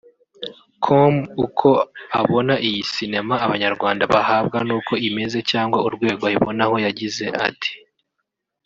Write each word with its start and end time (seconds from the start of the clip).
com 0.85 1.15
uko 1.45 1.69
abona 2.21 2.53
iyi 2.67 2.81
Sinema 2.91 3.35
abanyarwanda 3.45 4.03
bahabwa 4.13 4.57
n’uko 4.67 4.93
imeze 5.07 5.37
cyangwa 5.51 5.77
urwego 5.87 6.23
ayibonaho 6.25 6.75
yagize 6.85 7.25
ati 7.47 7.71